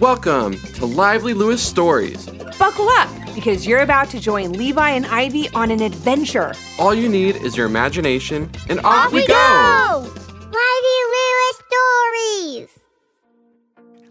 Welcome 0.00 0.58
to 0.58 0.86
Lively 0.86 1.34
Lewis 1.34 1.62
Stories. 1.62 2.24
Buckle 2.58 2.88
up 2.88 3.10
because 3.34 3.66
you're 3.66 3.80
about 3.80 4.08
to 4.08 4.18
join 4.18 4.54
Levi 4.54 4.88
and 4.88 5.04
Ivy 5.04 5.50
on 5.50 5.70
an 5.70 5.82
adventure. 5.82 6.54
All 6.78 6.94
you 6.94 7.06
need 7.06 7.36
is 7.36 7.54
your 7.54 7.66
imagination, 7.66 8.50
and 8.70 8.80
off, 8.80 9.08
Off 9.08 9.12
we 9.12 9.26
go! 9.26 10.10
Lively 10.38 11.00
Lewis 11.12 11.62
Stories! 11.68 12.78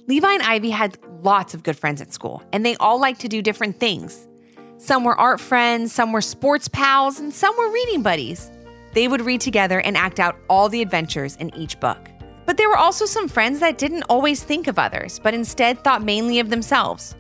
Levi 0.06 0.32
and 0.32 0.44
Ivy 0.44 0.70
had 0.70 1.00
lots 1.24 1.56
of 1.56 1.64
good 1.64 1.76
friends 1.76 2.02
at 2.02 2.14
school, 2.14 2.44
and 2.54 2.64
they 2.64 2.76
all 2.76 3.02
liked 3.02 3.22
to 3.22 3.28
do 3.28 3.42
different 3.42 3.80
things. 3.80 4.28
Some 4.78 5.04
were 5.04 5.20
art 5.20 5.40
friends, 5.40 5.92
some 5.92 6.12
were 6.12 6.22
sports 6.22 6.68
pals, 6.68 7.20
and 7.20 7.34
some 7.34 7.58
were 7.58 7.72
reading 7.72 8.04
buddies. 8.04 8.52
They 8.94 9.08
would 9.08 9.22
read 9.22 9.42
together 9.42 9.82
and 9.82 9.98
act 9.98 10.20
out 10.20 10.38
all 10.52 10.70
the 10.70 10.84
adventures 10.84 11.36
in 11.38 11.52
each 11.56 11.80
book. 11.80 11.98
But 12.50 12.58
there 12.58 12.68
were 12.68 12.78
also 12.78 13.06
some 13.06 13.28
friends 13.28 13.60
that 13.60 13.78
didn't 13.78 14.10
always 14.10 14.44
think 14.44 14.66
of 14.66 14.80
others, 14.80 15.20
but 15.20 15.36
instead 15.36 15.84
thought 15.84 16.02
mainly 16.02 16.40
of 16.40 16.50
themselves. 16.50 17.16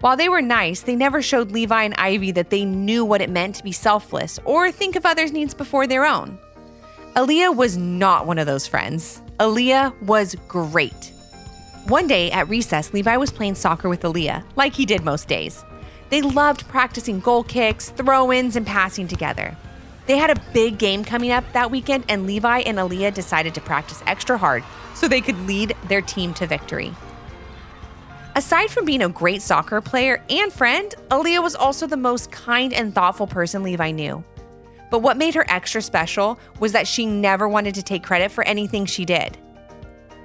While 0.00 0.14
they 0.14 0.28
were 0.28 0.42
nice, 0.42 0.82
they 0.82 0.94
never 0.94 1.22
showed 1.22 1.52
Levi 1.52 1.84
and 1.84 1.94
Ivy 1.94 2.32
that 2.32 2.50
they 2.50 2.66
knew 2.66 3.02
what 3.02 3.22
it 3.22 3.30
meant 3.30 3.54
to 3.54 3.64
be 3.64 3.72
selfless 3.72 4.38
or 4.44 4.70
think 4.70 4.94
of 4.94 5.06
others' 5.06 5.32
needs 5.32 5.54
before 5.54 5.86
their 5.86 6.04
own. 6.04 6.38
Aliyah 7.16 7.56
was 7.56 7.78
not 7.78 8.26
one 8.26 8.38
of 8.38 8.44
those 8.44 8.66
friends. 8.66 9.22
Aliyah 9.40 9.98
was 10.02 10.36
great. 10.48 11.12
One 11.86 12.06
day 12.06 12.30
at 12.30 12.50
recess, 12.50 12.92
Levi 12.92 13.16
was 13.16 13.32
playing 13.32 13.54
soccer 13.54 13.88
with 13.88 14.02
Aliyah, 14.02 14.44
like 14.54 14.74
he 14.74 14.84
did 14.84 15.02
most 15.02 15.28
days. 15.28 15.64
They 16.10 16.20
loved 16.20 16.68
practicing 16.68 17.20
goal 17.20 17.44
kicks, 17.44 17.88
throw 17.88 18.30
ins, 18.30 18.54
and 18.54 18.66
passing 18.66 19.08
together. 19.08 19.56
They 20.06 20.18
had 20.18 20.30
a 20.30 20.40
big 20.52 20.78
game 20.78 21.04
coming 21.04 21.30
up 21.30 21.44
that 21.52 21.70
weekend, 21.70 22.04
and 22.08 22.26
Levi 22.26 22.60
and 22.60 22.78
Aliyah 22.78 23.14
decided 23.14 23.54
to 23.54 23.60
practice 23.60 24.02
extra 24.06 24.36
hard 24.36 24.62
so 24.94 25.08
they 25.08 25.20
could 25.20 25.38
lead 25.46 25.74
their 25.88 26.02
team 26.02 26.34
to 26.34 26.46
victory. 26.46 26.94
Aside 28.36 28.70
from 28.70 28.84
being 28.84 29.02
a 29.02 29.08
great 29.08 29.42
soccer 29.42 29.80
player 29.80 30.22
and 30.28 30.52
friend, 30.52 30.94
Aliyah 31.10 31.42
was 31.42 31.54
also 31.54 31.86
the 31.86 31.96
most 31.96 32.32
kind 32.32 32.72
and 32.72 32.94
thoughtful 32.94 33.26
person 33.26 33.62
Levi 33.62 33.92
knew. 33.92 34.24
But 34.90 35.00
what 35.00 35.16
made 35.16 35.34
her 35.34 35.46
extra 35.48 35.80
special 35.80 36.38
was 36.60 36.72
that 36.72 36.86
she 36.86 37.06
never 37.06 37.48
wanted 37.48 37.74
to 37.76 37.82
take 37.82 38.02
credit 38.02 38.30
for 38.30 38.44
anything 38.44 38.86
she 38.86 39.04
did. 39.04 39.38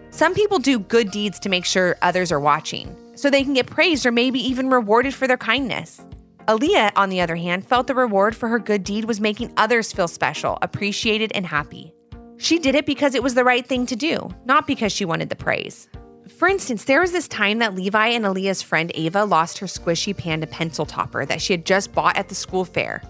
Some 0.09 0.33
people 0.33 0.59
do 0.59 0.79
good 0.79 1.11
deeds 1.11 1.39
to 1.39 1.49
make 1.49 1.65
sure 1.65 1.97
others 2.01 2.31
are 2.31 2.39
watching, 2.39 2.95
so 3.15 3.29
they 3.29 3.43
can 3.43 3.53
get 3.53 3.67
praised 3.67 4.05
or 4.05 4.11
maybe 4.11 4.39
even 4.39 4.69
rewarded 4.69 5.13
for 5.13 5.27
their 5.27 5.37
kindness. 5.37 6.01
Aliyah, 6.49 6.93
on 6.95 7.09
the 7.09 7.21
other 7.21 7.35
hand, 7.35 7.67
felt 7.67 7.85
the 7.85 7.93
reward 7.93 8.35
for 8.35 8.49
her 8.49 8.57
good 8.57 8.83
deed 8.83 9.05
was 9.05 9.21
making 9.21 9.53
others 9.55 9.93
feel 9.93 10.07
special, 10.07 10.57
appreciated, 10.63 11.31
and 11.35 11.45
happy. 11.45 11.93
She 12.37 12.57
did 12.57 12.73
it 12.73 12.87
because 12.87 13.13
it 13.13 13.21
was 13.21 13.35
the 13.35 13.43
right 13.43 13.63
thing 13.63 13.85
to 13.85 13.95
do, 13.95 14.27
not 14.45 14.65
because 14.65 14.91
she 14.91 15.05
wanted 15.05 15.29
the 15.29 15.35
praise. 15.35 15.87
For 16.39 16.47
instance, 16.47 16.85
there 16.85 17.01
was 17.01 17.11
this 17.11 17.27
time 17.27 17.59
that 17.59 17.75
Levi 17.75 18.07
and 18.07 18.25
Aliyah's 18.25 18.63
friend 18.63 18.91
Ava 18.95 19.25
lost 19.25 19.59
her 19.59 19.67
squishy 19.67 20.17
panda 20.17 20.47
pencil 20.47 20.87
topper 20.87 21.23
that 21.23 21.39
she 21.39 21.53
had 21.53 21.67
just 21.67 21.93
bought 21.93 22.17
at 22.17 22.29
the 22.29 22.35
school 22.35 22.65
fair. 22.65 23.03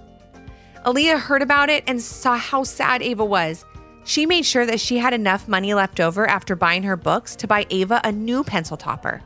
Aliyah 0.85 1.17
heard 1.17 1.41
about 1.41 1.69
it 1.69 1.85
and 1.87 2.01
saw 2.01 2.35
how 2.35 2.65
sad 2.65 3.01
Ava 3.01 3.23
was. 3.23 3.63
She 4.03 4.25
made 4.25 4.45
sure 4.45 4.65
that 4.65 4.81
she 4.81 4.97
had 4.97 5.13
enough 5.13 5.47
money 5.47 5.73
left 5.73 6.01
over 6.01 6.27
after 6.27 6.57
buying 6.57 6.83
her 6.83 6.97
books 6.97 7.37
to 7.37 7.47
buy 7.47 7.65
Ava 7.69 8.01
a 8.03 8.11
new 8.11 8.43
pencil 8.43 8.75
topper. 8.75 9.21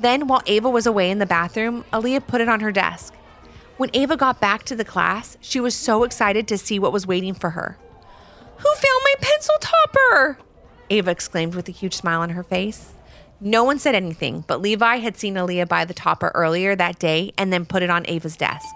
Then, 0.00 0.26
while 0.26 0.42
Ava 0.46 0.68
was 0.68 0.86
away 0.86 1.12
in 1.12 1.20
the 1.20 1.26
bathroom, 1.26 1.84
Aliyah 1.92 2.26
put 2.26 2.40
it 2.40 2.48
on 2.48 2.58
her 2.58 2.72
desk. 2.72 3.14
When 3.78 3.90
Ava 3.94 4.16
got 4.16 4.40
back 4.40 4.64
to 4.64 4.74
the 4.74 4.84
class, 4.84 5.36
she 5.40 5.60
was 5.60 5.72
so 5.72 6.02
excited 6.02 6.48
to 6.48 6.58
see 6.58 6.80
what 6.80 6.92
was 6.92 7.06
waiting 7.06 7.32
for 7.32 7.50
her. 7.50 7.78
Who 8.56 8.74
found 8.74 9.00
my 9.04 9.14
pencil 9.20 9.54
topper? 9.60 10.38
Ava 10.90 11.12
exclaimed 11.12 11.54
with 11.54 11.68
a 11.68 11.72
huge 11.72 11.94
smile 11.94 12.22
on 12.22 12.30
her 12.30 12.42
face. 12.42 12.92
No 13.40 13.62
one 13.62 13.78
said 13.78 13.94
anything, 13.94 14.42
but 14.48 14.60
Levi 14.60 14.96
had 14.96 15.16
seen 15.16 15.36
Aliyah 15.36 15.68
buy 15.68 15.84
the 15.84 15.94
topper 15.94 16.32
earlier 16.34 16.74
that 16.74 16.98
day 16.98 17.32
and 17.38 17.52
then 17.52 17.64
put 17.64 17.84
it 17.84 17.88
on 17.88 18.04
Ava's 18.08 18.36
desk. 18.36 18.66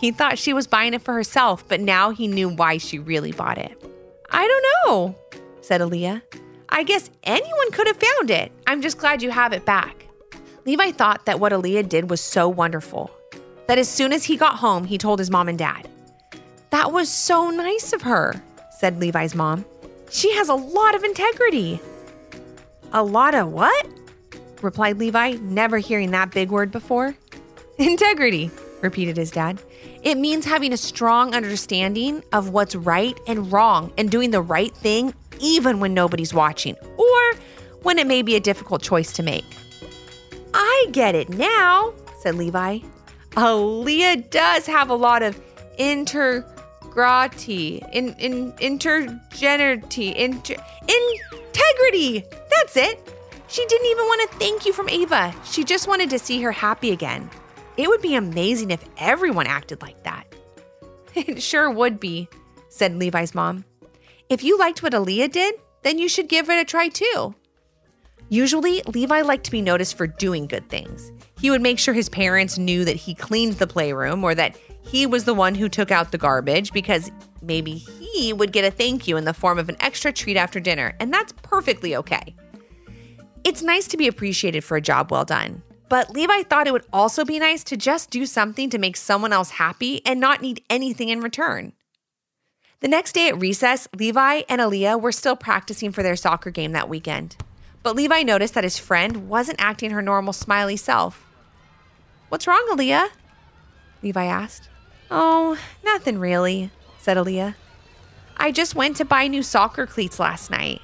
He 0.00 0.12
thought 0.12 0.38
she 0.38 0.52
was 0.52 0.68
buying 0.68 0.94
it 0.94 1.02
for 1.02 1.12
herself, 1.12 1.66
but 1.66 1.80
now 1.80 2.10
he 2.10 2.28
knew 2.28 2.48
why 2.48 2.78
she 2.78 3.00
really 3.00 3.32
bought 3.32 3.58
it. 3.58 3.76
I 4.30 4.46
don't 4.46 4.64
know, 4.86 5.16
said 5.60 5.80
Aliyah. 5.80 6.22
I 6.68 6.84
guess 6.84 7.10
anyone 7.24 7.72
could 7.72 7.88
have 7.88 8.00
found 8.00 8.30
it. 8.30 8.52
I'm 8.68 8.80
just 8.80 8.98
glad 8.98 9.22
you 9.22 9.32
have 9.32 9.52
it 9.52 9.64
back. 9.64 10.06
Levi 10.64 10.92
thought 10.92 11.26
that 11.26 11.40
what 11.40 11.50
Aliyah 11.50 11.88
did 11.88 12.08
was 12.08 12.20
so 12.20 12.48
wonderful 12.48 13.10
that 13.66 13.78
as 13.78 13.88
soon 13.88 14.12
as 14.12 14.24
he 14.24 14.36
got 14.36 14.56
home, 14.56 14.84
he 14.84 14.98
told 14.98 15.18
his 15.18 15.30
mom 15.30 15.48
and 15.48 15.58
dad. 15.58 15.88
That 16.70 16.92
was 16.92 17.08
so 17.08 17.50
nice 17.50 17.92
of 17.92 18.02
her, 18.02 18.42
said 18.78 18.98
Levi's 18.98 19.34
mom. 19.34 19.64
She 20.10 20.32
has 20.34 20.48
a 20.48 20.54
lot 20.54 20.94
of 20.94 21.04
integrity. 21.04 21.80
A 22.92 23.02
lot 23.02 23.34
of 23.34 23.52
what? 23.52 23.86
replied 24.62 24.98
Levi, 24.98 25.32
never 25.40 25.78
hearing 25.78 26.12
that 26.12 26.30
big 26.30 26.50
word 26.50 26.70
before. 26.70 27.16
Integrity, 27.78 28.50
repeated 28.80 29.16
his 29.16 29.30
dad. 29.30 29.60
It 30.02 30.18
means 30.18 30.44
having 30.44 30.72
a 30.72 30.76
strong 30.76 31.34
understanding 31.34 32.22
of 32.32 32.50
what's 32.50 32.74
right 32.74 33.18
and 33.26 33.52
wrong 33.52 33.92
and 33.98 34.10
doing 34.10 34.30
the 34.30 34.42
right 34.42 34.74
thing 34.74 35.14
even 35.40 35.80
when 35.80 35.94
nobody's 35.94 36.32
watching 36.32 36.76
or 36.96 37.34
when 37.82 37.98
it 37.98 38.06
may 38.06 38.22
be 38.22 38.36
a 38.36 38.40
difficult 38.40 38.82
choice 38.82 39.12
to 39.14 39.22
make. 39.22 39.44
I 40.54 40.86
get 40.92 41.14
it 41.14 41.28
now, 41.28 41.92
said 42.20 42.36
Levi. 42.36 42.78
Aliyah 43.34 44.30
does 44.30 44.66
have 44.66 44.90
a 44.90 44.94
lot 44.94 45.22
of 45.22 45.40
intergrati, 45.78 47.86
in, 47.92 48.14
in, 48.14 48.52
intergenerity, 48.54 50.14
inter, 50.14 50.56
integrity. 50.86 52.24
That's 52.50 52.76
it. 52.76 53.08
She 53.48 53.64
didn't 53.66 53.90
even 53.90 54.04
want 54.04 54.30
to 54.30 54.38
thank 54.38 54.66
you 54.66 54.72
from 54.72 54.88
Ava. 54.88 55.34
She 55.44 55.64
just 55.64 55.88
wanted 55.88 56.10
to 56.10 56.18
see 56.18 56.40
her 56.42 56.52
happy 56.52 56.90
again. 56.90 57.30
It 57.76 57.88
would 57.88 58.02
be 58.02 58.14
amazing 58.14 58.70
if 58.70 58.84
everyone 58.98 59.46
acted 59.46 59.82
like 59.82 60.02
that. 60.04 60.24
It 61.14 61.42
sure 61.42 61.70
would 61.70 62.00
be, 62.00 62.26
said 62.70 62.96
Levi's 62.96 63.34
mom. 63.34 63.66
If 64.30 64.42
you 64.42 64.58
liked 64.58 64.82
what 64.82 64.94
Aliyah 64.94 65.30
did, 65.30 65.56
then 65.82 65.98
you 65.98 66.08
should 66.08 66.28
give 66.28 66.48
it 66.48 66.58
a 66.58 66.64
try 66.64 66.88
too. 66.88 67.34
Usually, 68.32 68.80
Levi 68.86 69.20
liked 69.20 69.44
to 69.44 69.50
be 69.50 69.60
noticed 69.60 69.94
for 69.94 70.06
doing 70.06 70.46
good 70.46 70.66
things. 70.70 71.12
He 71.38 71.50
would 71.50 71.60
make 71.60 71.78
sure 71.78 71.92
his 71.92 72.08
parents 72.08 72.56
knew 72.56 72.82
that 72.86 72.96
he 72.96 73.14
cleaned 73.14 73.58
the 73.58 73.66
playroom 73.66 74.24
or 74.24 74.34
that 74.34 74.56
he 74.80 75.04
was 75.04 75.24
the 75.26 75.34
one 75.34 75.54
who 75.54 75.68
took 75.68 75.90
out 75.90 76.12
the 76.12 76.16
garbage 76.16 76.72
because 76.72 77.12
maybe 77.42 77.74
he 77.74 78.32
would 78.32 78.50
get 78.50 78.64
a 78.64 78.70
thank 78.70 79.06
you 79.06 79.18
in 79.18 79.26
the 79.26 79.34
form 79.34 79.58
of 79.58 79.68
an 79.68 79.76
extra 79.80 80.14
treat 80.14 80.38
after 80.38 80.60
dinner, 80.60 80.96
and 80.98 81.12
that's 81.12 81.34
perfectly 81.42 81.94
okay. 81.94 82.34
It's 83.44 83.60
nice 83.60 83.86
to 83.88 83.98
be 83.98 84.08
appreciated 84.08 84.64
for 84.64 84.78
a 84.78 84.80
job 84.80 85.10
well 85.10 85.26
done, 85.26 85.62
but 85.90 86.08
Levi 86.14 86.44
thought 86.44 86.66
it 86.66 86.72
would 86.72 86.86
also 86.90 87.26
be 87.26 87.38
nice 87.38 87.62
to 87.64 87.76
just 87.76 88.08
do 88.08 88.24
something 88.24 88.70
to 88.70 88.78
make 88.78 88.96
someone 88.96 89.34
else 89.34 89.50
happy 89.50 90.00
and 90.06 90.18
not 90.18 90.40
need 90.40 90.64
anything 90.70 91.10
in 91.10 91.20
return. 91.20 91.74
The 92.80 92.88
next 92.88 93.12
day 93.12 93.28
at 93.28 93.38
recess, 93.38 93.88
Levi 93.94 94.44
and 94.48 94.62
Aliyah 94.62 94.98
were 94.98 95.12
still 95.12 95.36
practicing 95.36 95.92
for 95.92 96.02
their 96.02 96.16
soccer 96.16 96.50
game 96.50 96.72
that 96.72 96.88
weekend. 96.88 97.36
But 97.82 97.96
Levi 97.96 98.22
noticed 98.22 98.54
that 98.54 98.64
his 98.64 98.78
friend 98.78 99.28
wasn't 99.28 99.60
acting 99.60 99.90
her 99.90 100.02
normal 100.02 100.32
smiley 100.32 100.76
self. 100.76 101.26
What's 102.28 102.46
wrong, 102.46 102.66
Aliyah? 102.70 103.08
Levi 104.02 104.24
asked. 104.24 104.68
Oh, 105.10 105.58
nothing 105.84 106.18
really, 106.18 106.70
said 106.98 107.16
Aliyah. 107.16 107.54
I 108.36 108.50
just 108.50 108.74
went 108.74 108.96
to 108.96 109.04
buy 109.04 109.26
new 109.26 109.42
soccer 109.42 109.86
cleats 109.86 110.18
last 110.18 110.50
night. 110.50 110.80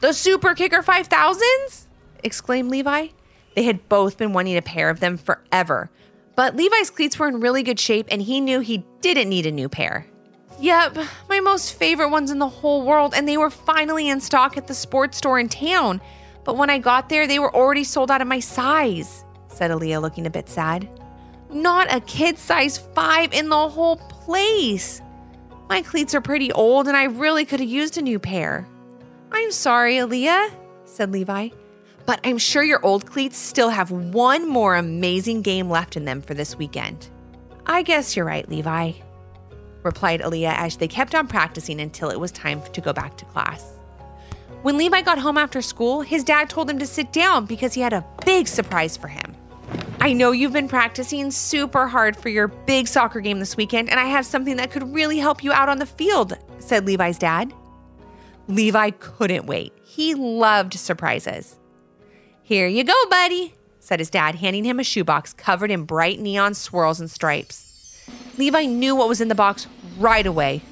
The 0.00 0.12
Super 0.12 0.54
Kicker 0.54 0.82
5000s? 0.82 1.86
exclaimed 2.24 2.70
Levi. 2.70 3.08
They 3.54 3.62
had 3.64 3.88
both 3.88 4.16
been 4.16 4.32
wanting 4.32 4.56
a 4.56 4.62
pair 4.62 4.90
of 4.90 5.00
them 5.00 5.16
forever. 5.16 5.90
But 6.36 6.56
Levi's 6.56 6.90
cleats 6.90 7.18
were 7.18 7.28
in 7.28 7.40
really 7.40 7.62
good 7.62 7.78
shape 7.78 8.06
and 8.10 8.22
he 8.22 8.40
knew 8.40 8.60
he 8.60 8.84
didn't 9.00 9.28
need 9.28 9.46
a 9.46 9.52
new 9.52 9.68
pair. 9.68 10.06
Yep, 10.60 10.98
my 11.30 11.40
most 11.40 11.72
favorite 11.72 12.10
ones 12.10 12.30
in 12.30 12.38
the 12.38 12.48
whole 12.48 12.84
world, 12.84 13.14
and 13.16 13.26
they 13.26 13.38
were 13.38 13.48
finally 13.48 14.10
in 14.10 14.20
stock 14.20 14.58
at 14.58 14.66
the 14.66 14.74
sports 14.74 15.16
store 15.16 15.38
in 15.38 15.48
town. 15.48 16.02
But 16.44 16.58
when 16.58 16.68
I 16.68 16.78
got 16.78 17.08
there, 17.08 17.26
they 17.26 17.38
were 17.38 17.54
already 17.54 17.82
sold 17.82 18.10
out 18.10 18.20
of 18.20 18.28
my 18.28 18.40
size, 18.40 19.24
said 19.48 19.70
Aliyah, 19.70 20.02
looking 20.02 20.26
a 20.26 20.30
bit 20.30 20.50
sad. 20.50 20.86
Not 21.50 21.92
a 21.92 22.00
kid 22.00 22.38
size 22.38 22.76
five 22.76 23.32
in 23.32 23.48
the 23.48 23.68
whole 23.68 23.96
place. 23.96 25.00
My 25.70 25.80
cleats 25.80 26.14
are 26.14 26.20
pretty 26.20 26.52
old, 26.52 26.88
and 26.88 26.96
I 26.96 27.04
really 27.04 27.46
could 27.46 27.60
have 27.60 27.68
used 27.68 27.96
a 27.96 28.02
new 28.02 28.18
pair. 28.18 28.68
I'm 29.32 29.52
sorry, 29.52 29.94
Aliyah, 29.94 30.50
said 30.84 31.10
Levi, 31.10 31.48
but 32.04 32.20
I'm 32.22 32.36
sure 32.36 32.62
your 32.62 32.84
old 32.84 33.06
cleats 33.06 33.38
still 33.38 33.70
have 33.70 33.90
one 33.90 34.46
more 34.46 34.76
amazing 34.76 35.40
game 35.40 35.70
left 35.70 35.96
in 35.96 36.04
them 36.04 36.20
for 36.20 36.34
this 36.34 36.56
weekend. 36.56 37.08
I 37.64 37.82
guess 37.82 38.14
you're 38.14 38.26
right, 38.26 38.48
Levi, 38.48 38.92
replied 39.82 40.20
Aliyah 40.20 40.56
as 40.56 40.76
they 40.76 40.88
kept 40.88 41.14
on 41.14 41.26
practicing 41.26 41.80
until 41.80 42.10
it 42.10 42.20
was 42.20 42.32
time 42.32 42.62
to 42.72 42.80
go 42.80 42.92
back 42.92 43.16
to 43.18 43.24
class. 43.26 43.78
When 44.62 44.76
Levi 44.76 45.00
got 45.02 45.18
home 45.18 45.38
after 45.38 45.62
school, 45.62 46.02
his 46.02 46.22
dad 46.22 46.50
told 46.50 46.68
him 46.68 46.78
to 46.78 46.86
sit 46.86 47.12
down 47.12 47.46
because 47.46 47.72
he 47.72 47.80
had 47.80 47.94
a 47.94 48.04
big 48.26 48.46
surprise 48.46 48.96
for 48.96 49.08
him. 49.08 49.34
I 50.00 50.12
know 50.12 50.32
you've 50.32 50.52
been 50.52 50.68
practicing 50.68 51.30
super 51.30 51.86
hard 51.86 52.16
for 52.16 52.28
your 52.28 52.48
big 52.48 52.88
soccer 52.88 53.20
game 53.20 53.38
this 53.38 53.56
weekend, 53.56 53.90
and 53.90 54.00
I 54.00 54.04
have 54.06 54.26
something 54.26 54.56
that 54.56 54.70
could 54.70 54.94
really 54.94 55.18
help 55.18 55.44
you 55.44 55.52
out 55.52 55.68
on 55.68 55.78
the 55.78 55.86
field, 55.86 56.36
said 56.58 56.86
Levi's 56.86 57.18
dad. 57.18 57.52
Levi 58.48 58.90
couldn't 58.90 59.46
wait. 59.46 59.72
He 59.82 60.14
loved 60.14 60.74
surprises. 60.74 61.58
Here 62.42 62.66
you 62.66 62.82
go, 62.82 62.94
buddy, 63.08 63.54
said 63.78 63.98
his 64.00 64.10
dad, 64.10 64.36
handing 64.36 64.64
him 64.64 64.80
a 64.80 64.84
shoebox 64.84 65.32
covered 65.32 65.70
in 65.70 65.84
bright 65.84 66.18
neon 66.18 66.54
swirls 66.54 66.98
and 66.98 67.10
stripes. 67.10 67.69
Levi 68.38 68.64
knew 68.64 68.96
what 68.96 69.08
was 69.08 69.20
in 69.20 69.28
the 69.28 69.34
box 69.34 69.66
right 69.98 70.26
away. 70.26 70.62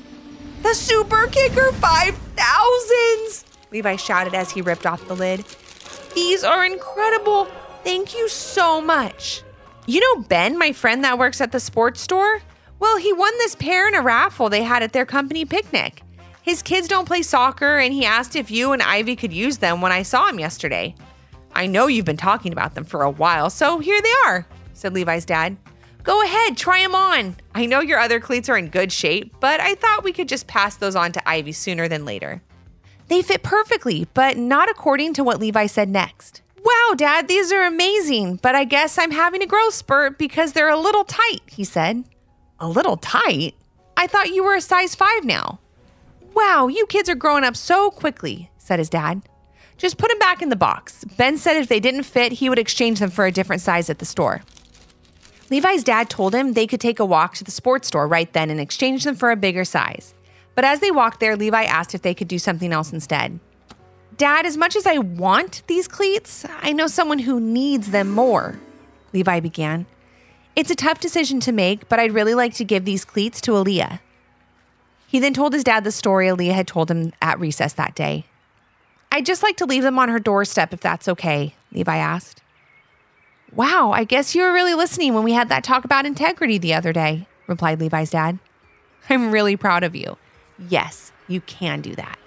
The 0.62 0.74
Super 0.74 1.26
Kicker 1.28 1.70
5000s! 1.72 3.44
Levi 3.70 3.96
shouted 3.96 4.34
as 4.34 4.50
he 4.50 4.62
ripped 4.62 4.86
off 4.86 5.06
the 5.06 5.14
lid. 5.14 5.44
These 6.14 6.42
are 6.44 6.64
incredible. 6.64 7.46
Thank 7.84 8.16
you 8.16 8.28
so 8.28 8.80
much. 8.80 9.42
You 9.86 10.00
know 10.00 10.22
Ben, 10.22 10.58
my 10.58 10.72
friend 10.72 11.04
that 11.04 11.18
works 11.18 11.40
at 11.40 11.52
the 11.52 11.60
sports 11.60 12.00
store? 12.00 12.40
Well, 12.80 12.96
he 12.96 13.12
won 13.12 13.32
this 13.38 13.54
pair 13.54 13.88
in 13.88 13.94
a 13.94 14.02
raffle 14.02 14.48
they 14.48 14.62
had 14.62 14.82
at 14.82 14.92
their 14.92 15.06
company 15.06 15.44
picnic. 15.44 16.02
His 16.42 16.62
kids 16.62 16.88
don't 16.88 17.06
play 17.06 17.22
soccer, 17.22 17.78
and 17.78 17.92
he 17.92 18.04
asked 18.04 18.34
if 18.36 18.50
you 18.50 18.72
and 18.72 18.82
Ivy 18.82 19.16
could 19.16 19.32
use 19.32 19.58
them 19.58 19.80
when 19.80 19.92
I 19.92 20.02
saw 20.02 20.28
him 20.28 20.38
yesterday. 20.38 20.94
I 21.52 21.66
know 21.66 21.86
you've 21.86 22.04
been 22.04 22.16
talking 22.16 22.52
about 22.52 22.74
them 22.74 22.84
for 22.84 23.02
a 23.02 23.10
while, 23.10 23.50
so 23.50 23.80
here 23.80 24.00
they 24.00 24.12
are, 24.26 24.46
said 24.72 24.94
Levi's 24.94 25.24
dad. 25.24 25.56
Go 26.08 26.22
ahead, 26.22 26.56
try 26.56 26.80
them 26.80 26.94
on. 26.94 27.36
I 27.54 27.66
know 27.66 27.80
your 27.80 27.98
other 27.98 28.18
cleats 28.18 28.48
are 28.48 28.56
in 28.56 28.70
good 28.70 28.90
shape, 28.90 29.34
but 29.40 29.60
I 29.60 29.74
thought 29.74 30.04
we 30.04 30.14
could 30.14 30.26
just 30.26 30.46
pass 30.46 30.74
those 30.74 30.96
on 30.96 31.12
to 31.12 31.28
Ivy 31.28 31.52
sooner 31.52 31.86
than 31.86 32.06
later. 32.06 32.40
They 33.08 33.20
fit 33.20 33.42
perfectly, 33.42 34.08
but 34.14 34.38
not 34.38 34.70
according 34.70 35.12
to 35.14 35.22
what 35.22 35.38
Levi 35.38 35.66
said 35.66 35.90
next. 35.90 36.40
Wow, 36.64 36.94
Dad, 36.96 37.28
these 37.28 37.52
are 37.52 37.62
amazing, 37.62 38.36
but 38.36 38.54
I 38.54 38.64
guess 38.64 38.96
I'm 38.96 39.10
having 39.10 39.42
a 39.42 39.46
growth 39.46 39.74
spurt 39.74 40.16
because 40.16 40.54
they're 40.54 40.70
a 40.70 40.80
little 40.80 41.04
tight, 41.04 41.42
he 41.44 41.62
said. 41.62 42.04
A 42.58 42.66
little 42.66 42.96
tight? 42.96 43.54
I 43.94 44.06
thought 44.06 44.32
you 44.32 44.42
were 44.42 44.54
a 44.54 44.62
size 44.62 44.94
five 44.94 45.26
now. 45.26 45.58
Wow, 46.32 46.68
you 46.68 46.86
kids 46.86 47.10
are 47.10 47.16
growing 47.16 47.44
up 47.44 47.54
so 47.54 47.90
quickly, 47.90 48.50
said 48.56 48.78
his 48.78 48.88
dad. 48.88 49.20
Just 49.76 49.98
put 49.98 50.08
them 50.08 50.18
back 50.18 50.40
in 50.40 50.48
the 50.48 50.56
box. 50.56 51.04
Ben 51.18 51.36
said 51.36 51.58
if 51.58 51.68
they 51.68 51.80
didn't 51.80 52.04
fit, 52.04 52.32
he 52.32 52.48
would 52.48 52.58
exchange 52.58 52.98
them 52.98 53.10
for 53.10 53.26
a 53.26 53.30
different 53.30 53.60
size 53.60 53.90
at 53.90 53.98
the 53.98 54.06
store. 54.06 54.40
Levi's 55.50 55.82
dad 55.82 56.10
told 56.10 56.34
him 56.34 56.52
they 56.52 56.66
could 56.66 56.80
take 56.80 57.00
a 57.00 57.04
walk 57.04 57.34
to 57.34 57.44
the 57.44 57.50
sports 57.50 57.88
store 57.88 58.06
right 58.06 58.32
then 58.32 58.50
and 58.50 58.60
exchange 58.60 59.04
them 59.04 59.14
for 59.14 59.30
a 59.30 59.36
bigger 59.36 59.64
size. 59.64 60.14
But 60.54 60.64
as 60.64 60.80
they 60.80 60.90
walked 60.90 61.20
there, 61.20 61.36
Levi 61.36 61.64
asked 61.64 61.94
if 61.94 62.02
they 62.02 62.14
could 62.14 62.28
do 62.28 62.38
something 62.38 62.72
else 62.72 62.92
instead. 62.92 63.38
Dad, 64.16 64.44
as 64.44 64.56
much 64.56 64.74
as 64.74 64.86
I 64.86 64.98
want 64.98 65.62
these 65.68 65.86
cleats, 65.86 66.44
I 66.60 66.72
know 66.72 66.88
someone 66.88 67.20
who 67.20 67.38
needs 67.38 67.92
them 67.92 68.10
more, 68.10 68.58
Levi 69.12 69.40
began. 69.40 69.86
It's 70.56 70.72
a 70.72 70.74
tough 70.74 70.98
decision 70.98 71.38
to 71.40 71.52
make, 71.52 71.88
but 71.88 72.00
I'd 72.00 72.12
really 72.12 72.34
like 72.34 72.54
to 72.54 72.64
give 72.64 72.84
these 72.84 73.04
cleats 73.04 73.40
to 73.42 73.52
Aliyah. 73.52 74.00
He 75.06 75.20
then 75.20 75.32
told 75.32 75.52
his 75.52 75.62
dad 75.64 75.84
the 75.84 75.92
story 75.92 76.26
Aliyah 76.26 76.52
had 76.52 76.66
told 76.66 76.90
him 76.90 77.12
at 77.22 77.38
recess 77.38 77.72
that 77.74 77.94
day. 77.94 78.24
I'd 79.12 79.24
just 79.24 79.42
like 79.42 79.56
to 79.58 79.66
leave 79.66 79.84
them 79.84 79.98
on 79.98 80.08
her 80.08 80.18
doorstep 80.18 80.72
if 80.72 80.80
that's 80.80 81.08
okay, 81.08 81.54
Levi 81.72 81.96
asked. 81.96 82.42
Wow, 83.54 83.92
I 83.92 84.04
guess 84.04 84.34
you 84.34 84.42
were 84.42 84.52
really 84.52 84.74
listening 84.74 85.14
when 85.14 85.24
we 85.24 85.32
had 85.32 85.48
that 85.48 85.64
talk 85.64 85.84
about 85.84 86.06
integrity 86.06 86.58
the 86.58 86.74
other 86.74 86.92
day, 86.92 87.26
replied 87.46 87.80
Levi's 87.80 88.10
dad. 88.10 88.38
I'm 89.08 89.30
really 89.30 89.56
proud 89.56 89.84
of 89.84 89.96
you. 89.96 90.18
Yes, 90.68 91.12
you 91.28 91.40
can 91.40 91.80
do 91.80 91.94
that. 91.94 92.18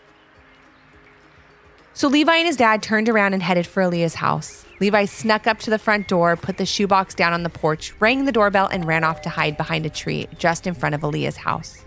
So 1.94 2.08
Levi 2.08 2.36
and 2.36 2.48
his 2.48 2.58
dad 2.58 2.82
turned 2.82 3.10
around 3.10 3.34
and 3.34 3.44
headed 3.44 3.68
for 3.68 3.84
Aliyah's 3.84 4.16
house. 4.16 4.66
Levi 4.80 5.06
snuck 5.06 5.46
up 5.46 5.60
to 5.60 5.70
the 5.70 5.78
front 5.78 6.08
door, 6.08 6.36
put 6.36 6.58
the 6.58 6.66
shoebox 6.66 7.14
down 7.14 7.34
on 7.34 7.44
the 7.44 7.50
porch, 7.50 7.94
rang 8.00 8.26
the 8.26 8.32
doorbell, 8.32 8.68
and 8.68 8.86
ran 8.86 9.04
off 9.04 9.22
to 9.22 9.30
hide 9.30 9.58
behind 9.58 9.86
a 9.86 9.90
tree 9.90 10.28
just 10.40 10.66
in 10.66 10.74
front 10.74 10.96
of 10.96 11.02
Aliyah's 11.02 11.38
house. 11.38 11.84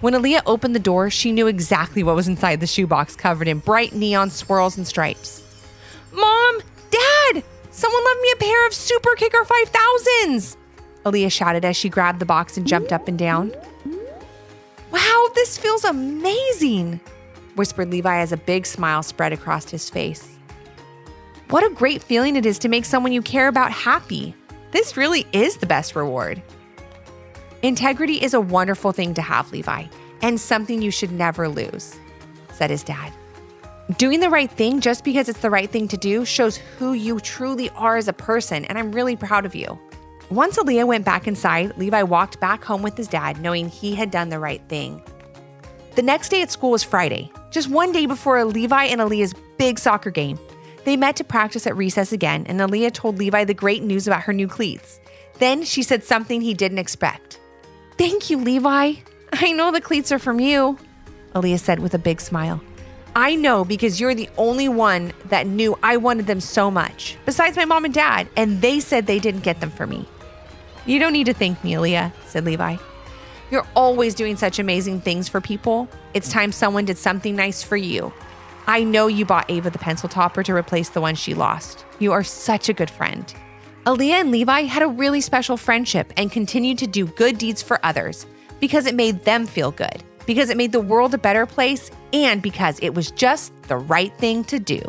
When 0.00 0.12
Aliyah 0.12 0.42
opened 0.44 0.74
the 0.74 0.80
door, 0.80 1.08
she 1.08 1.32
knew 1.32 1.46
exactly 1.46 2.02
what 2.02 2.16
was 2.16 2.28
inside 2.28 2.60
the 2.60 2.66
shoebox 2.66 3.16
covered 3.16 3.48
in 3.48 3.60
bright 3.60 3.94
neon 3.94 4.28
swirls 4.28 4.76
and 4.76 4.86
stripes. 4.86 5.42
Mom! 6.12 6.39
Someone 7.80 8.04
left 8.04 8.20
me 8.20 8.30
a 8.34 8.36
pair 8.36 8.66
of 8.66 8.74
Super 8.74 9.14
Kicker 9.14 9.42
5000s! 9.42 10.58
Aliyah 11.06 11.32
shouted 11.32 11.64
as 11.64 11.78
she 11.78 11.88
grabbed 11.88 12.18
the 12.18 12.26
box 12.26 12.58
and 12.58 12.66
jumped 12.66 12.92
up 12.92 13.08
and 13.08 13.18
down. 13.18 13.54
Wow, 14.90 15.28
this 15.34 15.56
feels 15.56 15.84
amazing, 15.84 17.00
whispered 17.54 17.90
Levi 17.90 18.18
as 18.18 18.32
a 18.32 18.36
big 18.36 18.66
smile 18.66 19.02
spread 19.02 19.32
across 19.32 19.70
his 19.70 19.88
face. 19.88 20.36
What 21.48 21.64
a 21.64 21.74
great 21.74 22.02
feeling 22.02 22.36
it 22.36 22.44
is 22.44 22.58
to 22.58 22.68
make 22.68 22.84
someone 22.84 23.12
you 23.12 23.22
care 23.22 23.48
about 23.48 23.72
happy. 23.72 24.34
This 24.72 24.98
really 24.98 25.26
is 25.32 25.56
the 25.56 25.64
best 25.64 25.96
reward. 25.96 26.42
Integrity 27.62 28.22
is 28.22 28.34
a 28.34 28.42
wonderful 28.42 28.92
thing 28.92 29.14
to 29.14 29.22
have, 29.22 29.52
Levi, 29.52 29.86
and 30.20 30.38
something 30.38 30.82
you 30.82 30.90
should 30.90 31.12
never 31.12 31.48
lose, 31.48 31.98
said 32.52 32.68
his 32.68 32.84
dad. 32.84 33.10
Doing 33.98 34.20
the 34.20 34.30
right 34.30 34.50
thing 34.50 34.80
just 34.80 35.02
because 35.02 35.28
it's 35.28 35.40
the 35.40 35.50
right 35.50 35.68
thing 35.68 35.88
to 35.88 35.96
do 35.96 36.24
shows 36.24 36.56
who 36.56 36.92
you 36.92 37.18
truly 37.18 37.70
are 37.70 37.96
as 37.96 38.06
a 38.06 38.12
person, 38.12 38.64
and 38.66 38.78
I'm 38.78 38.92
really 38.92 39.16
proud 39.16 39.44
of 39.44 39.54
you. 39.54 39.78
Once 40.30 40.58
Aliyah 40.58 40.86
went 40.86 41.04
back 41.04 41.26
inside, 41.26 41.76
Levi 41.76 42.04
walked 42.04 42.38
back 42.38 42.62
home 42.62 42.82
with 42.82 42.96
his 42.96 43.08
dad, 43.08 43.40
knowing 43.40 43.68
he 43.68 43.96
had 43.96 44.12
done 44.12 44.28
the 44.28 44.38
right 44.38 44.62
thing. 44.68 45.02
The 45.96 46.02
next 46.02 46.28
day 46.28 46.40
at 46.40 46.52
school 46.52 46.70
was 46.70 46.84
Friday, 46.84 47.32
just 47.50 47.68
one 47.68 47.90
day 47.90 48.06
before 48.06 48.44
Levi 48.44 48.84
and 48.84 49.00
Aliyah's 49.00 49.34
big 49.58 49.76
soccer 49.78 50.10
game. 50.10 50.38
They 50.84 50.96
met 50.96 51.16
to 51.16 51.24
practice 51.24 51.66
at 51.66 51.76
recess 51.76 52.12
again, 52.12 52.46
and 52.46 52.60
Aliyah 52.60 52.92
told 52.92 53.18
Levi 53.18 53.44
the 53.44 53.54
great 53.54 53.82
news 53.82 54.06
about 54.06 54.22
her 54.22 54.32
new 54.32 54.46
cleats. 54.46 55.00
Then 55.38 55.64
she 55.64 55.82
said 55.82 56.04
something 56.04 56.40
he 56.40 56.54
didn't 56.54 56.78
expect. 56.78 57.40
Thank 57.98 58.30
you, 58.30 58.38
Levi. 58.38 58.94
I 59.32 59.52
know 59.52 59.72
the 59.72 59.80
cleats 59.80 60.12
are 60.12 60.20
from 60.20 60.38
you, 60.38 60.78
Aliyah 61.34 61.58
said 61.58 61.80
with 61.80 61.94
a 61.94 61.98
big 61.98 62.20
smile. 62.20 62.60
I 63.16 63.34
know 63.34 63.64
because 63.64 64.00
you're 64.00 64.14
the 64.14 64.28
only 64.38 64.68
one 64.68 65.12
that 65.26 65.46
knew 65.46 65.78
I 65.82 65.96
wanted 65.96 66.26
them 66.26 66.40
so 66.40 66.70
much, 66.70 67.16
besides 67.26 67.56
my 67.56 67.64
mom 67.64 67.84
and 67.84 67.92
dad, 67.92 68.28
and 68.36 68.60
they 68.60 68.78
said 68.80 69.06
they 69.06 69.18
didn't 69.18 69.40
get 69.40 69.60
them 69.60 69.70
for 69.70 69.86
me. 69.86 70.06
You 70.86 70.98
don't 70.98 71.12
need 71.12 71.26
to 71.26 71.34
thank 71.34 71.62
me, 71.64 71.72
Aliyah, 71.72 72.12
said 72.26 72.44
Levi. 72.44 72.76
You're 73.50 73.66
always 73.74 74.14
doing 74.14 74.36
such 74.36 74.58
amazing 74.58 75.00
things 75.00 75.28
for 75.28 75.40
people. 75.40 75.88
It's 76.14 76.30
time 76.30 76.52
someone 76.52 76.84
did 76.84 76.98
something 76.98 77.34
nice 77.34 77.62
for 77.62 77.76
you. 77.76 78.12
I 78.68 78.84
know 78.84 79.08
you 79.08 79.24
bought 79.24 79.50
Ava 79.50 79.70
the 79.70 79.78
pencil 79.78 80.08
topper 80.08 80.44
to 80.44 80.54
replace 80.54 80.90
the 80.90 81.00
one 81.00 81.16
she 81.16 81.34
lost. 81.34 81.84
You 81.98 82.12
are 82.12 82.22
such 82.22 82.68
a 82.68 82.72
good 82.72 82.90
friend. 82.90 83.34
Aliyah 83.86 84.20
and 84.20 84.30
Levi 84.30 84.62
had 84.62 84.82
a 84.82 84.88
really 84.88 85.20
special 85.20 85.56
friendship 85.56 86.12
and 86.16 86.30
continued 86.30 86.78
to 86.78 86.86
do 86.86 87.06
good 87.06 87.38
deeds 87.38 87.62
for 87.62 87.84
others 87.84 88.26
because 88.60 88.86
it 88.86 88.94
made 88.94 89.24
them 89.24 89.46
feel 89.46 89.72
good, 89.72 90.02
because 90.26 90.50
it 90.50 90.56
made 90.56 90.70
the 90.70 90.80
world 90.80 91.14
a 91.14 91.18
better 91.18 91.46
place, 91.46 91.90
and 92.12 92.42
because 92.42 92.78
it 92.80 92.94
was 92.94 93.10
just 93.10 93.52
the 93.64 93.76
right 93.76 94.12
thing 94.18 94.44
to 94.44 94.58
do. 94.58 94.80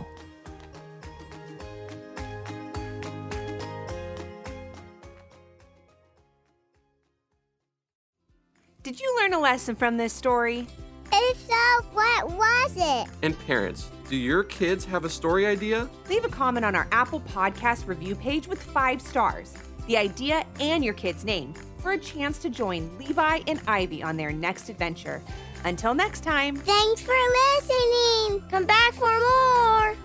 Did 8.84 9.00
you 9.00 9.16
learn 9.22 9.34
a 9.34 9.40
lesson 9.40 9.76
from 9.76 9.98
this 9.98 10.12
story? 10.12 10.68
If 11.14 11.38
so, 11.48 11.86
what 11.94 12.32
was 12.32 12.74
it? 12.76 13.08
And 13.22 13.38
parents, 13.46 13.92
do 14.10 14.16
your 14.16 14.44
kids 14.44 14.86
have 14.86 15.06
a 15.06 15.10
story 15.10 15.46
idea? 15.46 15.90
Leave 16.10 16.26
a 16.26 16.30
comment 16.30 16.66
on 16.66 16.76
our 16.76 16.88
Apple 16.92 17.22
Podcast 17.22 17.88
review 17.88 18.16
page 18.16 18.48
with 18.48 18.62
five 18.62 19.02
stars, 19.02 19.54
the 19.88 19.98
idea, 19.98 20.46
and 20.60 20.84
your 20.84 20.94
kid's 20.94 21.24
name 21.24 21.54
for 21.82 21.92
a 21.94 21.98
chance 21.98 22.38
to 22.40 22.50
join 22.50 22.90
Levi 22.98 23.42
and 23.48 23.60
Ivy 23.68 24.04
on 24.04 24.18
their 24.18 24.32
next 24.32 24.70
adventure. 24.70 25.22
Until 25.64 25.94
next 25.94 26.24
time. 26.24 26.56
Thanks 26.56 27.02
for 27.02 27.14
listening. 27.60 28.44
Come 28.50 28.66
back 28.66 28.94
for 28.94 29.12
more. 29.12 29.96